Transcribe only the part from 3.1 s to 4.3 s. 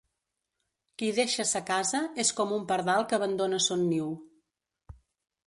que abandona son niu.